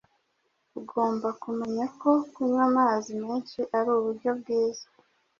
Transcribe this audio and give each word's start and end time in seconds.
ugomba 0.79 1.27
kumenya 1.41 1.85
ko 2.01 2.11
kunywa 2.33 2.61
amazi 2.69 3.11
menshi 3.23 3.59
ari 3.77 3.89
uburyo 3.97 4.29
bwiza 4.39 4.85